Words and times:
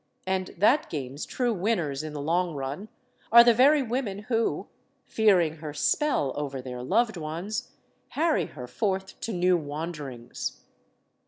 And 0.25 0.55
that 0.57 0.89
game's 0.89 1.27
true 1.27 1.53
winners, 1.53 2.01
in 2.01 2.13
the 2.13 2.21
long 2.21 2.55
run, 2.55 2.89
are 3.31 3.43
the 3.43 3.53
very 3.53 3.83
women 3.83 4.23
who, 4.33 4.67
fearing 5.05 5.57
her 5.57 5.75
spell 5.75 6.33
over 6.35 6.59
their 6.59 6.81
loved 6.81 7.17
ones, 7.17 7.69
harry 8.07 8.47
her 8.47 8.65
forth 8.65 9.19
to 9.19 9.31
new 9.31 9.55
wanderings. 9.55 10.63